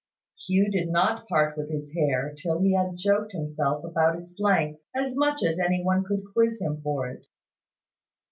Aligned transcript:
Hugh 0.47 0.71
did 0.71 0.87
not 0.89 1.27
part 1.27 1.55
with 1.55 1.69
his 1.69 1.93
hair 1.93 2.33
till 2.35 2.59
he 2.59 2.73
had 2.73 2.97
joked 2.97 3.33
himself 3.33 3.83
about 3.83 4.17
its 4.17 4.39
length 4.39 4.79
as 4.95 5.15
much 5.15 5.43
as 5.43 5.59
any 5.59 5.83
one 5.83 6.03
could 6.03 6.23
quiz 6.33 6.59
him 6.59 6.81
for 6.81 7.07
it. 7.07 7.27